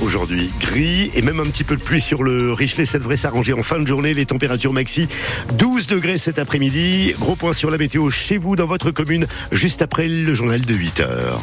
Aujourd'hui, 0.00 0.50
gris 0.60 1.10
et 1.14 1.22
même 1.22 1.40
un 1.40 1.44
petit 1.44 1.64
peu 1.64 1.76
de 1.76 1.82
pluie 1.82 2.00
sur 2.00 2.22
le 2.22 2.52
Richelet. 2.52 2.84
Ça 2.84 2.98
devrait 2.98 3.16
s'arranger 3.16 3.52
en 3.52 3.62
fin 3.62 3.78
de 3.78 3.86
journée. 3.86 4.14
Les 4.14 4.26
températures 4.26 4.72
maxi 4.72 5.08
12 5.58 5.86
degrés 5.86 6.18
cet 6.18 6.38
après-midi. 6.38 7.14
Gros 7.18 7.36
point 7.36 7.52
sur 7.52 7.70
la 7.70 7.78
météo 7.78 8.10
chez 8.10 8.38
vous 8.38 8.56
dans 8.56 8.66
votre 8.66 8.90
commune 8.90 9.26
juste 9.52 9.82
après 9.82 10.08
le 10.08 10.34
journal 10.34 10.60
de 10.60 10.74
8 10.74 11.00
heures. 11.00 11.40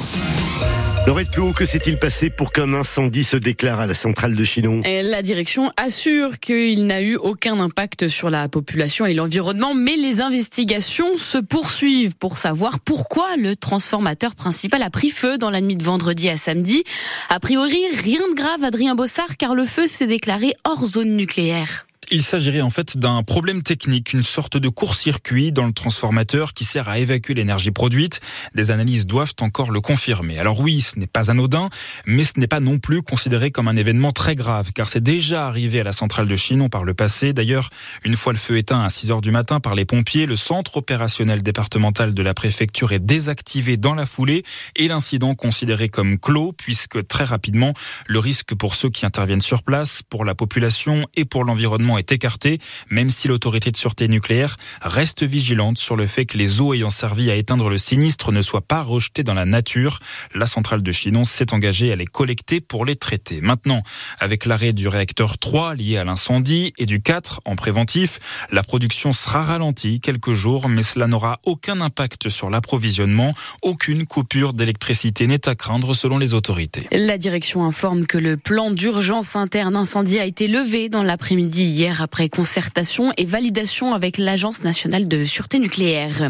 Haut, 1.37 1.51
que 1.51 1.65
s'est-il 1.65 1.97
passé 1.97 2.29
pour 2.29 2.51
qu'un 2.51 2.73
incendie 2.73 3.23
se 3.23 3.35
déclare 3.35 3.79
à 3.79 3.87
la 3.87 3.93
centrale 3.93 4.35
de 4.35 4.43
Chinon? 4.43 4.81
La 4.85 5.21
direction 5.21 5.71
assure 5.77 6.39
qu'il 6.39 6.85
n'a 6.85 7.01
eu 7.01 7.15
aucun 7.15 7.59
impact 7.59 8.07
sur 8.07 8.29
la 8.29 8.47
population 8.47 9.05
et 9.05 9.13
l'environnement, 9.13 9.73
mais 9.73 9.97
les 9.97 10.21
investigations 10.21 11.17
se 11.17 11.37
poursuivent 11.37 12.15
pour 12.15 12.37
savoir 12.37 12.79
pourquoi 12.79 13.35
le 13.35 13.55
transformateur 13.55 14.35
principal 14.35 14.81
a 14.83 14.89
pris 14.89 15.09
feu 15.09 15.37
dans 15.37 15.49
la 15.49 15.59
nuit 15.59 15.75
de 15.75 15.83
vendredi 15.83 16.29
à 16.29 16.37
samedi. 16.37 16.83
A 17.29 17.39
priori, 17.39 17.79
rien 18.01 18.21
de 18.29 18.35
grave, 18.35 18.63
Adrien 18.63 18.95
Bossard, 18.95 19.37
car 19.37 19.55
le 19.55 19.65
feu 19.65 19.87
s'est 19.87 20.07
déclaré 20.07 20.53
hors 20.63 20.85
zone 20.85 21.15
nucléaire. 21.15 21.85
Il 22.15 22.21
s'agirait 22.21 22.61
en 22.61 22.69
fait 22.69 22.95
d'un 22.95 23.23
problème 23.23 23.63
technique, 23.63 24.13
une 24.13 24.21
sorte 24.21 24.55
de 24.55 24.69
court-circuit 24.69 25.51
dans 25.51 25.65
le 25.65 25.73
transformateur 25.73 26.53
qui 26.53 26.63
sert 26.63 26.87
à 26.87 26.99
évacuer 26.99 27.33
l'énergie 27.33 27.71
produite. 27.71 28.21
Des 28.53 28.69
analyses 28.69 29.07
doivent 29.07 29.33
encore 29.41 29.71
le 29.71 29.81
confirmer. 29.81 30.37
Alors 30.37 30.59
oui, 30.59 30.81
ce 30.81 30.99
n'est 30.99 31.07
pas 31.07 31.31
anodin, 31.31 31.71
mais 32.05 32.23
ce 32.23 32.33
n'est 32.37 32.45
pas 32.45 32.59
non 32.59 32.77
plus 32.77 33.01
considéré 33.01 33.49
comme 33.49 33.67
un 33.67 33.75
événement 33.75 34.11
très 34.11 34.35
grave, 34.35 34.73
car 34.75 34.89
c'est 34.89 35.01
déjà 35.01 35.47
arrivé 35.47 35.79
à 35.79 35.83
la 35.83 35.91
centrale 35.91 36.27
de 36.27 36.35
Chinon 36.35 36.69
par 36.69 36.83
le 36.83 36.93
passé. 36.93 37.33
D'ailleurs, 37.33 37.71
une 38.03 38.15
fois 38.15 38.31
le 38.31 38.37
feu 38.37 38.57
éteint 38.57 38.83
à 38.83 38.89
6 38.89 39.09
heures 39.09 39.21
du 39.21 39.31
matin 39.31 39.59
par 39.59 39.73
les 39.73 39.85
pompiers, 39.85 40.27
le 40.27 40.35
centre 40.35 40.77
opérationnel 40.77 41.41
départemental 41.41 42.13
de 42.13 42.21
la 42.21 42.35
préfecture 42.35 42.91
est 42.91 43.03
désactivé 43.03 43.75
dans 43.75 43.95
la 43.95 44.05
foulée 44.05 44.43
et 44.75 44.87
l'incident 44.87 45.33
considéré 45.33 45.89
comme 45.89 46.19
clos, 46.19 46.53
puisque 46.53 47.07
très 47.07 47.23
rapidement, 47.23 47.73
le 48.05 48.19
risque 48.19 48.53
pour 48.53 48.75
ceux 48.75 48.91
qui 48.91 49.07
interviennent 49.07 49.41
sur 49.41 49.63
place, 49.63 50.03
pour 50.07 50.25
la 50.25 50.35
population 50.35 51.07
et 51.15 51.25
pour 51.25 51.43
l'environnement 51.43 51.97
est 51.97 52.02
écarté, 52.11 52.59
même 52.89 53.09
si 53.09 53.27
l'autorité 53.27 53.71
de 53.71 53.77
sûreté 53.77 54.07
nucléaire 54.07 54.57
reste 54.81 55.23
vigilante 55.23 55.77
sur 55.77 55.95
le 55.95 56.07
fait 56.07 56.25
que 56.25 56.37
les 56.37 56.61
eaux 56.61 56.73
ayant 56.73 56.89
servi 56.89 57.29
à 57.31 57.35
éteindre 57.35 57.69
le 57.69 57.77
sinistre 57.77 58.31
ne 58.31 58.41
soient 58.41 58.61
pas 58.61 58.81
rejetées 58.81 59.23
dans 59.23 59.33
la 59.33 59.45
nature. 59.45 59.99
La 60.33 60.45
centrale 60.45 60.81
de 60.81 60.91
Chinon 60.91 61.23
s'est 61.23 61.53
engagée 61.53 61.91
à 61.91 61.95
les 61.95 62.05
collecter 62.05 62.61
pour 62.61 62.85
les 62.85 62.95
traiter. 62.95 63.41
Maintenant, 63.41 63.83
avec 64.19 64.45
l'arrêt 64.45 64.73
du 64.73 64.87
réacteur 64.87 65.37
3 65.37 65.75
lié 65.75 65.97
à 65.97 66.03
l'incendie 66.03 66.73
et 66.77 66.85
du 66.85 67.01
4 67.01 67.41
en 67.45 67.55
préventif, 67.55 68.19
la 68.51 68.63
production 68.63 69.13
sera 69.13 69.41
ralentie 69.41 69.99
quelques 69.99 70.33
jours, 70.33 70.69
mais 70.69 70.83
cela 70.83 71.07
n'aura 71.07 71.39
aucun 71.45 71.81
impact 71.81 72.29
sur 72.29 72.49
l'approvisionnement. 72.49 73.33
Aucune 73.61 74.05
coupure 74.05 74.53
d'électricité 74.53 75.27
n'est 75.27 75.47
à 75.47 75.55
craindre 75.55 75.93
selon 75.93 76.17
les 76.17 76.33
autorités. 76.33 76.87
La 76.91 77.17
direction 77.17 77.63
informe 77.65 78.05
que 78.05 78.17
le 78.17 78.37
plan 78.37 78.71
d'urgence 78.71 79.35
interne 79.35 79.75
incendie 79.75 80.19
a 80.19 80.25
été 80.25 80.47
levé 80.47 80.89
dans 80.89 81.03
l'après-midi 81.03 81.63
hier 81.63 81.92
après 82.01 82.29
concertation 82.29 83.11
et 83.17 83.25
validation 83.25 83.93
avec 83.93 84.17
l'Agence 84.17 84.63
nationale 84.63 85.07
de 85.07 85.25
sûreté 85.25 85.59
nucléaire. 85.59 86.29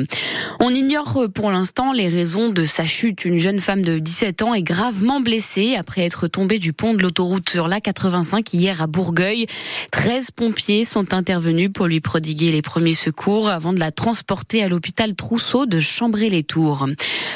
On 0.60 0.70
ignore 0.70 1.28
pour 1.34 1.52
l'instant 1.52 1.94
les 1.94 2.08
raisons 2.08 2.50
de 2.50 2.66
sa 2.66 2.86
chute. 2.86 3.26
Une 3.26 3.38
jeune 3.38 3.60
femme 3.60 3.82
de 3.82 4.00
17 4.00 4.42
ans 4.42 4.54
est 4.54 4.64
gravement 4.64 5.20
blessée 5.20 5.76
après 5.78 6.02
être 6.02 6.28
tombée 6.28 6.60
du 6.60 6.74
pont 6.74 6.94
de 6.94 7.02
l'autoroute 7.02 7.50
sur 7.50 7.68
l'A85 7.68 8.56
hier 8.56 8.82
à 8.82 8.88
Bourgueil. 8.88 9.48
13 9.92 10.32
pompiers 10.32 10.86
sont 10.86 11.14
intervenus 11.14 11.72
pour 11.74 11.88
lui 11.88 12.02
prodiguer 12.02 12.52
les 12.52 12.62
premiers 12.62 12.94
secours 12.94 13.50
avant 13.50 13.74
de 13.74 13.80
la 13.80 13.92
transporter 13.92 14.64
à 14.64 14.68
l'hôpital 14.68 15.16
Trousseau 15.16 15.66
de 15.66 15.80
Chambray-les-Tours. 15.80 16.88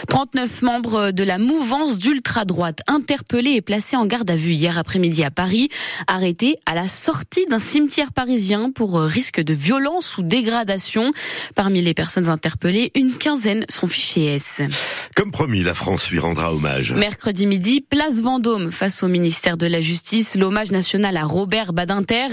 39 0.10 0.62
membres 0.62 1.12
de 1.12 1.24
la 1.24 1.38
mouvance 1.38 1.98
d'ultra-droite 1.98 2.82
interpellés 2.88 3.52
et 3.52 3.62
placés 3.62 3.96
en 3.96 4.06
garde 4.06 4.30
à 4.30 4.36
vue 4.36 4.54
hier 4.54 4.78
après-midi 4.78 5.24
à 5.24 5.32
Paris, 5.32 5.70
arrêtés 6.08 6.56
à 6.66 6.76
la 6.76 6.88
sortie 6.88 7.46
d'un 7.50 7.60
cimetière 7.60 8.07
parisien 8.12 8.72
pour 8.72 8.98
euh, 8.98 9.06
risque 9.06 9.42
de 9.42 9.54
violence 9.54 10.18
ou 10.18 10.24
dégradation. 10.24 11.14
Parmi 11.56 11.82
les 11.82 11.94
personnes 11.94 12.30
interpellées, 12.30 12.92
une 12.96 13.14
quinzaine 13.14 13.66
sont 13.70 13.88
fichées 13.88 14.36
S. 14.36 14.62
Comme 15.16 15.32
promis, 15.32 15.64
la 15.64 15.74
France 15.74 16.10
lui 16.10 16.20
rendra 16.20 16.54
hommage. 16.54 16.94
Mercredi 16.94 17.46
midi, 17.46 17.82
place 17.82 18.22
Vendôme 18.22 18.72
face 18.72 19.04
au 19.04 19.08
ministère 19.08 19.58
de 19.58 19.68
la 19.68 19.82
Justice, 19.82 20.36
l'hommage 20.36 20.72
national 20.72 21.18
à 21.18 21.24
Robert 21.24 21.74
Badinter. 21.74 22.28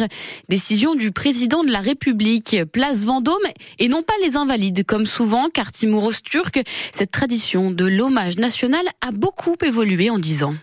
Décision 0.49 0.95
du 0.95 1.13
président 1.13 1.65
de 1.65 1.71
la 1.71 1.81
République. 1.81 2.57
Place 2.73 3.05
Vendôme 3.05 3.37
et 3.79 3.89
non 3.89 4.03
pas 4.03 4.15
les 4.23 4.37
invalides 4.37 4.85
comme 4.85 5.07
souvent, 5.07 5.49
car 5.49 5.73
Timouros 5.73 6.13
turc, 6.23 6.63
cette 6.93 7.11
tradition 7.11 7.71
de 7.71 7.85
l'hommage 7.85 8.37
national 8.37 8.85
a 9.01 9.11
beaucoup 9.11 9.57
évolué 9.63 10.11
en 10.11 10.19
dix 10.19 10.45
ans. 10.45 10.55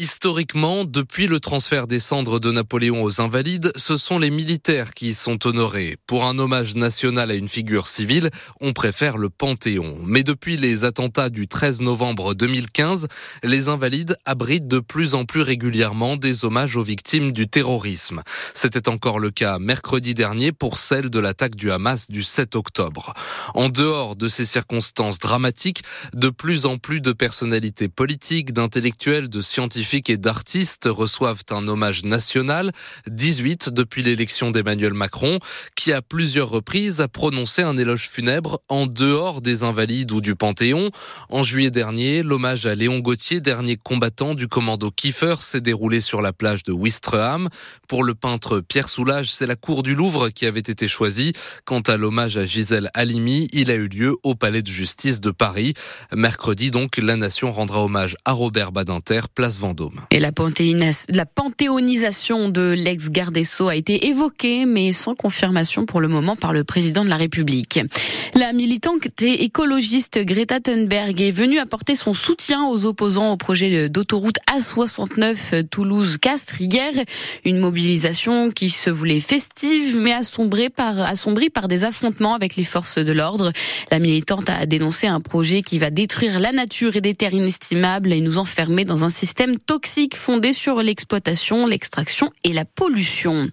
Historiquement, 0.00 0.86
depuis 0.86 1.26
le 1.26 1.40
transfert 1.40 1.86
des 1.86 1.98
cendres 1.98 2.40
de 2.40 2.50
Napoléon 2.50 3.02
aux 3.02 3.20
Invalides, 3.20 3.70
ce 3.76 3.98
sont 3.98 4.18
les 4.18 4.30
militaires 4.30 4.94
qui 4.94 5.08
y 5.08 5.14
sont 5.14 5.46
honorés. 5.46 5.98
Pour 6.06 6.24
un 6.24 6.38
hommage 6.38 6.74
national 6.74 7.30
à 7.30 7.34
une 7.34 7.48
figure 7.48 7.86
civile, 7.86 8.30
on 8.62 8.72
préfère 8.72 9.18
le 9.18 9.28
Panthéon. 9.28 9.98
Mais 10.02 10.22
depuis 10.22 10.56
les 10.56 10.84
attentats 10.84 11.28
du 11.28 11.48
13 11.48 11.82
novembre 11.82 12.32
2015, 12.32 13.08
les 13.42 13.68
Invalides 13.68 14.16
abritent 14.24 14.68
de 14.68 14.78
plus 14.78 15.14
en 15.14 15.26
plus 15.26 15.42
régulièrement 15.42 16.16
des 16.16 16.46
hommages 16.46 16.76
aux 16.76 16.82
victimes 16.82 17.30
du 17.30 17.46
terrorisme. 17.46 18.22
C'était 18.54 18.88
encore 18.88 19.18
le 19.18 19.30
cas 19.30 19.58
mercredi 19.58 20.14
dernier 20.14 20.50
pour 20.50 20.78
celle 20.78 21.10
de 21.10 21.18
l'attaque 21.18 21.56
du 21.56 21.70
Hamas 21.70 22.08
du 22.08 22.22
7 22.22 22.56
octobre. 22.56 23.12
En 23.52 23.68
dehors 23.68 24.16
de 24.16 24.28
ces 24.28 24.46
circonstances 24.46 25.18
dramatiques, 25.18 25.82
de 26.14 26.30
plus 26.30 26.64
en 26.64 26.78
plus 26.78 27.02
de 27.02 27.12
personnalités 27.12 27.90
politiques, 27.90 28.54
d'intellectuels, 28.54 29.28
de 29.28 29.42
scientifiques 29.42 29.89
et 29.92 30.16
d'artistes 30.16 30.88
reçoivent 30.88 31.42
un 31.50 31.66
hommage 31.66 32.04
national, 32.04 32.70
18 33.08 33.70
depuis 33.70 34.04
l'élection 34.04 34.52
d'Emmanuel 34.52 34.94
Macron, 34.94 35.40
qui 35.74 35.92
à 35.92 36.00
plusieurs 36.00 36.48
reprises 36.48 37.00
a 37.00 37.08
prononcé 37.08 37.62
un 37.62 37.76
éloge 37.76 38.08
funèbre 38.08 38.60
en 38.68 38.86
dehors 38.86 39.40
des 39.40 39.64
Invalides 39.64 40.12
ou 40.12 40.20
du 40.20 40.36
Panthéon. 40.36 40.90
En 41.28 41.42
juillet 41.42 41.72
dernier, 41.72 42.22
l'hommage 42.22 42.66
à 42.66 42.76
Léon 42.76 43.00
Gauthier, 43.00 43.40
dernier 43.40 43.76
combattant 43.76 44.34
du 44.34 44.46
commando 44.46 44.92
Kiefer, 44.92 45.36
s'est 45.40 45.60
déroulé 45.60 46.00
sur 46.00 46.22
la 46.22 46.32
plage 46.32 46.62
de 46.62 46.72
Wistreham. 46.72 47.48
Pour 47.88 48.04
le 48.04 48.14
peintre 48.14 48.60
Pierre 48.60 48.88
Soulages, 48.88 49.32
c'est 49.32 49.46
la 49.46 49.56
cour 49.56 49.82
du 49.82 49.96
Louvre 49.96 50.28
qui 50.28 50.46
avait 50.46 50.60
été 50.60 50.86
choisie. 50.86 51.32
Quant 51.64 51.80
à 51.80 51.96
l'hommage 51.96 52.36
à 52.36 52.44
Gisèle 52.44 52.90
Halimi, 52.94 53.48
il 53.52 53.72
a 53.72 53.74
eu 53.74 53.88
lieu 53.88 54.16
au 54.22 54.36
Palais 54.36 54.62
de 54.62 54.68
justice 54.68 55.20
de 55.20 55.32
Paris. 55.32 55.74
Mercredi 56.14 56.70
donc, 56.70 56.96
la 56.98 57.16
nation 57.16 57.50
rendra 57.50 57.82
hommage 57.82 58.16
à 58.24 58.32
Robert 58.32 58.70
Badinter, 58.70 59.22
place 59.34 59.58
Vendôme. 59.58 59.79
Et 60.10 60.18
la, 60.18 60.30
la 61.08 61.26
panthéonisation 61.26 62.48
de 62.48 62.74
l'ex-garde 62.76 63.34
des 63.34 63.44
Sceaux 63.44 63.68
a 63.68 63.76
été 63.76 64.08
évoquée, 64.08 64.66
mais 64.66 64.92
sans 64.92 65.14
confirmation 65.14 65.86
pour 65.86 66.00
le 66.00 66.08
moment 66.08 66.36
par 66.36 66.52
le 66.52 66.64
président 66.64 67.04
de 67.04 67.08
la 67.08 67.16
République. 67.16 67.80
La 68.34 68.52
militante 68.52 69.06
écologiste 69.22 70.18
Greta 70.18 70.60
Thunberg 70.60 71.20
est 71.20 71.30
venue 71.30 71.58
apporter 71.58 71.94
son 71.94 72.14
soutien 72.14 72.66
aux 72.66 72.86
opposants 72.86 73.32
au 73.32 73.36
projet 73.36 73.88
d'autoroute 73.88 74.38
A69 74.52 75.68
Toulouse-Castres 75.68 76.60
hier. 76.60 76.92
Une 77.44 77.58
mobilisation 77.58 78.50
qui 78.50 78.70
se 78.70 78.90
voulait 78.90 79.20
festive, 79.20 79.96
mais 79.98 80.12
assombrie 80.12 80.70
par, 80.70 80.98
assombrie 81.00 81.50
par 81.50 81.68
des 81.68 81.84
affrontements 81.84 82.34
avec 82.34 82.56
les 82.56 82.64
forces 82.64 82.98
de 82.98 83.12
l'ordre. 83.12 83.52
La 83.90 83.98
militante 83.98 84.48
a 84.50 84.66
dénoncé 84.66 85.06
un 85.06 85.20
projet 85.20 85.62
qui 85.62 85.78
va 85.78 85.90
détruire 85.90 86.40
la 86.40 86.52
nature 86.52 86.96
et 86.96 87.00
des 87.00 87.14
terres 87.14 87.34
inestimables 87.34 88.12
et 88.12 88.20
nous 88.20 88.38
enfermer 88.38 88.84
dans 88.84 89.04
un 89.04 89.08
système 89.08 89.58
toxique 89.70 90.16
fondé 90.16 90.52
sur 90.52 90.82
l'exploitation, 90.82 91.64
l'extraction 91.64 92.32
et 92.42 92.52
la 92.52 92.64
pollution. 92.64 93.48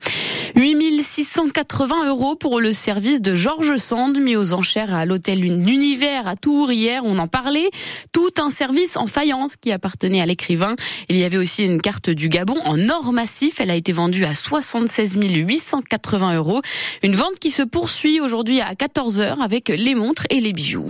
8600 0.98 1.38
680 1.48 2.08
euros 2.08 2.36
pour 2.36 2.60
le 2.60 2.74
service 2.74 3.22
de 3.22 3.36
Georges 3.36 3.76
Sand 3.78 4.20
mis 4.20 4.36
aux 4.36 4.54
enchères 4.54 4.94
à 4.94 5.06
l'hôtel 5.06 5.40
L'Univers 5.40 6.28
à 6.28 6.36
Tours 6.36 6.72
hier. 6.72 7.04
On 7.06 7.20
en 7.20 7.28
parlait. 7.28 7.70
Tout 8.12 8.32
un 8.40 8.50
service 8.50 8.98
en 8.98 9.06
faïence 9.06 9.56
qui 9.56 9.72
appartenait 9.72 10.22
à 10.22 10.26
l'écrivain. 10.26 10.76
Il 11.10 11.18
y 11.18 11.24
avait 11.24 11.38
aussi 11.38 11.64
une 11.64 11.82
carte 11.82 12.10
du 12.10 12.30
Gabon 12.30 12.60
en 12.66 12.90
or 12.90 13.14
massif. 13.14 13.60
Elle 13.60 13.70
a 13.70 13.76
été 13.76 13.92
vendue 13.92 14.26
à 14.26 14.34
76 14.34 15.18
880 15.18 16.36
euros. 16.36 16.62
Une 17.04 17.16
vente 17.16 17.38
qui 17.40 17.52
se 17.52 17.64
poursuit 17.64 18.20
aujourd'hui 18.20 18.62
à 18.62 18.74
14 18.74 19.20
h 19.20 19.42
avec 19.42 19.70
les 19.70 19.94
montres 19.94 20.26
et 20.30 20.40
les 20.40 20.54
bijoux. 20.54 20.90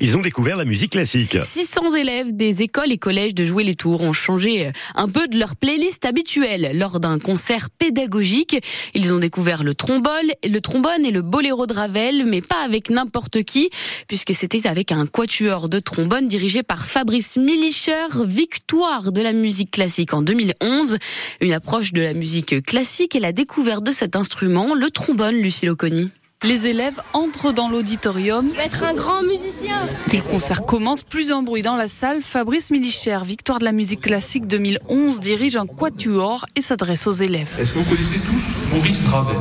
Ils 0.00 0.16
ont 0.16 0.22
découvert 0.22 0.56
la 0.56 0.64
musique 0.64 0.92
classique. 0.92 1.36
600 1.42 1.94
élèves 1.94 2.34
des 2.34 2.62
écoles 2.62 2.92
et 2.92 2.98
collèges 2.98 3.34
de 3.34 3.44
Jouer 3.44 3.64
les 3.64 3.74
Tours 3.74 4.00
ont 4.02 4.14
changé 4.14 4.70
un 4.94 5.08
peu 5.08 5.28
de 5.28 5.38
leur 5.38 5.54
playlist 5.56 6.06
habituelle 6.06 6.70
lors 6.74 6.98
d'un 6.98 7.18
concert 7.18 7.68
pédagogique. 7.70 8.56
Ils 8.94 9.12
ont 9.12 9.18
découvert 9.18 9.41
le 9.42 9.74
trombone, 9.74 10.30
le 10.48 10.60
trombone 10.60 11.04
et 11.04 11.10
le 11.10 11.20
boléro 11.20 11.66
de 11.66 11.74
Ravel, 11.74 12.24
mais 12.26 12.40
pas 12.40 12.62
avec 12.64 12.90
n'importe 12.90 13.42
qui, 13.42 13.70
puisque 14.06 14.34
c'était 14.34 14.66
avec 14.68 14.92
un 14.92 15.06
quatuor 15.06 15.68
de 15.68 15.80
trombone 15.80 16.28
dirigé 16.28 16.62
par 16.62 16.86
Fabrice 16.86 17.36
Milischer, 17.36 18.06
victoire 18.24 19.10
de 19.10 19.20
la 19.20 19.32
musique 19.32 19.72
classique 19.72 20.14
en 20.14 20.22
2011. 20.22 20.96
Une 21.40 21.52
approche 21.52 21.92
de 21.92 22.00
la 22.00 22.14
musique 22.14 22.62
classique 22.64 23.16
et 23.16 23.20
la 23.20 23.32
découverte 23.32 23.82
de 23.82 23.92
cet 23.92 24.14
instrument, 24.14 24.74
le 24.74 24.90
trombone, 24.90 25.36
Lucille 25.36 25.70
Oconi. 25.70 26.10
Les 26.44 26.66
élèves 26.66 27.00
entrent 27.12 27.52
dans 27.52 27.68
l'auditorium. 27.68 28.48
Il 28.50 28.56
va 28.56 28.64
être 28.64 28.82
un 28.82 28.94
grand 28.94 29.22
musicien. 29.22 29.76
Puis 30.08 30.18
le 30.18 30.24
concert 30.24 30.66
commence, 30.66 31.04
plus 31.04 31.30
en 31.30 31.44
bruit 31.44 31.62
dans 31.62 31.76
la 31.76 31.86
salle. 31.86 32.20
Fabrice 32.20 32.72
Milicher, 32.72 33.18
victoire 33.24 33.60
de 33.60 33.64
la 33.64 33.70
musique 33.70 34.00
classique 34.00 34.48
2011, 34.48 35.20
dirige 35.20 35.56
un 35.56 35.66
quatuor 35.66 36.46
et 36.56 36.60
s'adresse 36.60 37.06
aux 37.06 37.12
élèves. 37.12 37.48
Est-ce 37.60 37.72
que 37.72 37.78
vous 37.78 37.88
connaissez 37.88 38.18
tous 38.18 38.74
Maurice 38.74 39.06
Ravel? 39.06 39.36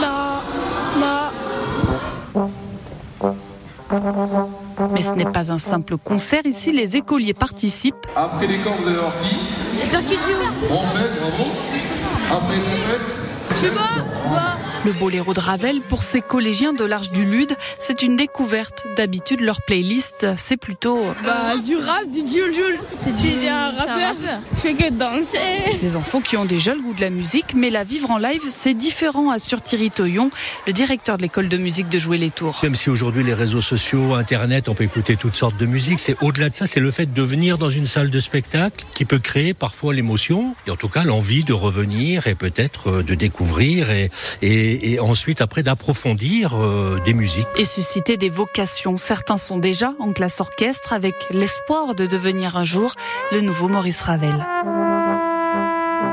Non, 0.00 0.40
non. 1.00 1.30
Mais 4.92 5.02
ce 5.02 5.12
n'est 5.12 5.24
pas 5.32 5.50
un 5.50 5.58
simple 5.58 5.96
concert. 5.96 6.44
Ici, 6.44 6.72
les 6.72 6.98
écoliers 6.98 7.32
participent. 7.32 8.06
Après 8.14 8.46
les 8.46 8.58
corps, 8.58 8.76
vous 8.82 8.86
allez 8.86 8.98
voir 8.98 9.12
qui 9.22 10.14
Trompette, 10.68 11.20
bravo. 11.20 11.44
Après 12.30 12.58
trompette. 12.58 13.16
Le 14.84 14.92
boléro 14.92 15.34
de 15.34 15.40
Ravel, 15.40 15.80
pour 15.82 16.02
ces 16.02 16.20
collégiens 16.20 16.72
de 16.72 16.84
l'Arche 16.84 17.10
du 17.10 17.24
Lude, 17.24 17.54
c'est 17.78 18.02
une 18.02 18.16
découverte. 18.16 18.86
D'habitude, 18.96 19.40
leur 19.40 19.60
playlist, 19.62 20.26
c'est 20.36 20.56
plutôt... 20.56 21.04
Bah, 21.24 21.56
du 21.58 21.76
rap, 21.76 22.08
du 22.08 22.20
djoul 22.20 22.78
C'est 22.96 23.14
du 23.16 23.46
un 23.46 23.70
rappeur. 23.72 24.14
Je 24.54 24.58
fais 24.58 24.74
que 24.74 24.90
danser. 24.90 25.38
Des 25.80 25.96
enfants 25.96 26.20
qui 26.20 26.36
ont 26.36 26.44
déjà 26.44 26.74
le 26.74 26.80
goût 26.80 26.94
de 26.94 27.00
la 27.00 27.10
musique, 27.10 27.54
mais 27.54 27.68
la 27.68 27.84
vivre 27.84 28.10
en 28.10 28.18
live, 28.18 28.42
c'est 28.48 28.74
différent, 28.74 29.30
assure 29.30 29.60
Thierry 29.60 29.90
Toyon, 29.90 30.30
le 30.66 30.72
directeur 30.72 31.18
de 31.18 31.22
l'école 31.22 31.48
de 31.48 31.56
musique 31.56 31.88
de 31.88 31.98
Jouer 31.98 32.16
les 32.16 32.30
Tours. 32.30 32.60
Même 32.62 32.74
si 32.74 32.88
aujourd'hui, 32.88 33.22
les 33.22 33.34
réseaux 33.34 33.62
sociaux, 33.62 34.14
Internet, 34.14 34.68
on 34.68 34.74
peut 34.74 34.84
écouter 34.84 35.16
toutes 35.16 35.34
sortes 35.34 35.58
de 35.58 35.66
musique, 35.66 35.98
c'est 35.98 36.16
au-delà 36.22 36.48
de 36.48 36.54
ça, 36.54 36.66
c'est 36.66 36.80
le 36.80 36.90
fait 36.90 37.12
de 37.12 37.22
venir 37.22 37.58
dans 37.58 37.70
une 37.70 37.86
salle 37.86 38.10
de 38.10 38.20
spectacle 38.20 38.86
qui 38.94 39.04
peut 39.04 39.18
créer 39.18 39.52
parfois 39.52 39.92
l'émotion, 39.92 40.54
et 40.66 40.70
en 40.70 40.76
tout 40.76 40.88
cas 40.88 41.04
l'envie 41.04 41.44
de 41.44 41.52
revenir 41.52 42.26
et 42.26 42.34
peut-être 42.34 42.88
euh, 42.88 43.02
de 43.02 43.14
découvrir 43.14 43.90
et, 43.90 44.10
et 44.42 44.69
et, 44.70 45.00
ensuite 45.00 45.40
après 45.40 45.62
d'approfondir 45.62 46.54
euh, 46.54 46.98
des 47.04 47.14
musiques. 47.14 47.46
Et 47.56 47.64
susciter 47.64 48.16
des 48.16 48.28
vocations. 48.28 48.96
Certains 48.96 49.36
sont 49.36 49.58
déjà 49.58 49.94
en 49.98 50.12
classe 50.12 50.40
orchestre 50.40 50.92
avec 50.92 51.14
l'espoir 51.30 51.94
de 51.94 52.06
devenir 52.06 52.56
un 52.56 52.64
jour 52.64 52.94
le 53.32 53.40
nouveau 53.40 53.68
Maurice 53.68 54.02
Ravel. 54.02 54.46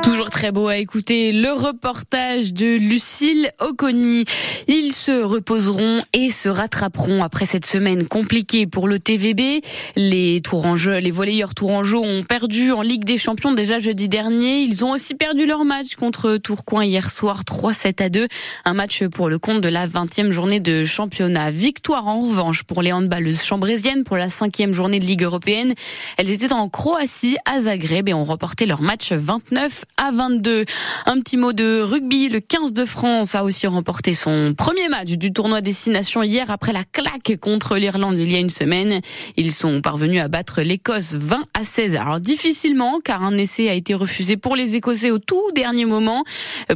Toujours 0.07 0.30
très 0.30 0.54
beau 0.54 0.69
à 0.69 0.77
écouter 0.77 1.33
le 1.33 1.51
reportage 1.51 2.54
de 2.54 2.77
Lucille 2.77 3.51
Oconi. 3.59 4.24
Ils 4.69 4.94
se 4.94 5.12
reposeront 5.12 6.00
et 6.13 6.31
se 6.31 6.48
rattraperont 6.48 7.24
après 7.24 7.45
cette 7.45 7.65
semaine 7.65 8.07
compliquée 8.07 8.68
pour 8.68 8.88
le 8.88 9.00
TVB. 9.00 9.62
Les 9.98 10.39
Tourangeaux, 10.39 10.94
les 10.94 11.12
volleyeurs 11.12 11.54
Tourangeaux 11.54 12.06
ont 12.06 12.24
perdu 12.24 12.71
en 12.71 12.83
Ligue 12.83 13.04
des 13.04 13.18
Champions 13.18 13.51
déjà 13.51 13.80
jeudi 13.80 14.07
dernier. 14.07 14.62
Ils 14.62 14.86
ont 14.86 14.92
aussi 14.92 15.13
perdu 15.13 15.45
leur 15.45 15.65
match 15.65 15.95
contre 15.95 16.38
Tourcoing 16.38 16.86
hier 16.86 17.09
soir 17.09 17.42
3-7 17.44 18.01
à 18.01 18.07
2. 18.07 18.30
Un 18.63 18.74
match 18.74 19.04
pour 19.07 19.27
le 19.27 19.39
compte 19.39 19.59
de 19.59 19.68
la 19.68 19.88
20e 19.88 20.31
journée 20.31 20.62
de 20.62 20.86
championnat. 20.86 21.51
Victoire 21.51 22.07
en 22.07 22.21
revanche 22.21 22.63
pour 22.63 22.81
les 22.81 22.94
handballeuses 22.94 23.44
chambrésiennes 23.44 24.06
pour 24.06 24.15
la 24.15 24.30
cinquième 24.30 24.71
journée 24.71 25.00
de 25.00 25.06
Ligue 25.06 25.24
européenne. 25.24 25.74
Elles 26.18 26.30
étaient 26.30 26.54
en 26.54 26.69
Croatie 26.69 27.36
à 27.44 27.59
Zagreb 27.59 28.07
et 28.07 28.13
ont 28.13 28.24
remporté 28.24 28.65
leur 28.65 28.81
match 28.81 29.12
29 29.12 29.83
à 29.97 30.11
22. 30.11 30.65
Un 31.05 31.19
petit 31.19 31.38
mot 31.38 31.53
de 31.53 31.81
rugby. 31.81 32.29
Le 32.29 32.39
15 32.39 32.71
de 32.73 32.85
France 32.85 33.35
a 33.35 33.44
aussi 33.44 33.67
remporté 33.67 34.13
son 34.13 34.53
premier 34.55 34.88
match 34.89 35.11
du 35.11 35.33
tournoi 35.33 35.61
Destination 35.61 36.23
hier 36.23 36.49
après 36.49 36.71
la 36.71 36.83
claque 36.83 37.38
contre 37.41 37.77
l'Irlande 37.77 38.17
il 38.19 38.31
y 38.31 38.35
a 38.35 38.39
une 38.39 38.49
semaine. 38.49 39.01
Ils 39.35 39.51
sont 39.51 39.81
parvenus 39.81 40.21
à 40.21 40.27
battre 40.27 40.61
l'Écosse 40.61 41.13
20 41.13 41.45
à 41.53 41.63
16. 41.63 41.95
Alors 41.95 42.19
difficilement 42.19 42.99
car 43.03 43.23
un 43.23 43.38
essai 43.38 43.69
a 43.69 43.73
été 43.73 43.94
refusé 43.94 44.38
pour 44.38 44.55
les 44.55 44.75
Écossais 44.75 45.11
au 45.11 45.19
tout 45.19 45.51
dernier 45.55 45.85
moment. 45.85 46.23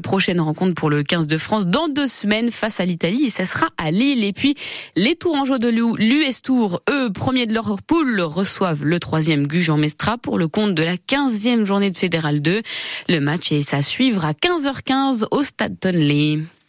Prochaine 0.04 0.42
rencontre 0.42 0.74
pour 0.74 0.90
le 0.90 1.04
15 1.04 1.28
de 1.28 1.38
France 1.38 1.68
dans 1.68 1.88
deux 1.88 2.08
semaines 2.08 2.52
face 2.52 2.80
à 2.80 2.86
l'Italie 2.86 3.26
et 3.26 3.30
ça 3.30 3.46
sera 3.46 3.68
à 3.78 3.92
Lille. 3.92 4.24
Et 4.24 4.34
puis 4.34 4.56
les 4.96 5.16
Tourangeaux 5.16 5.60
de 5.60 5.68
l'US 5.68 6.42
Tour, 6.42 6.82
eux, 6.90 7.12
premiers 7.12 7.46
de 7.46 7.54
leur 7.54 7.82
poule, 7.84 8.22
reçoivent 8.22 8.84
le 8.84 9.00
troisième 9.00 9.46
Gujan 9.46 9.78
Mestra 9.78 10.18
pour 10.18 10.38
le 10.38 10.48
compte 10.48 10.74
de 10.74 10.84
la 10.84 10.96
15e 10.96 11.66
journée 11.66 11.92
de 11.92 11.98
Fédéral 11.98 12.42
2. 12.42 12.62
Le 13.08 13.20
match 13.20 13.52
est 13.52 13.74
à 13.74 13.82
suivre 13.82 14.26
à 14.26 14.34
15h15 14.34 15.26
au 15.32 15.44
Stade 15.44 15.80
Tonley. 15.80 16.40